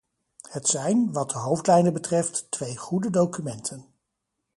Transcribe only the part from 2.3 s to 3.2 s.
twee goede